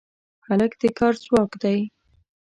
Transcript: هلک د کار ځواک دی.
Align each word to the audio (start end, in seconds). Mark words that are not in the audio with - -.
هلک 0.47 0.71
د 0.81 0.83
کار 0.97 1.13
ځواک 1.23 1.51
دی. 1.61 1.79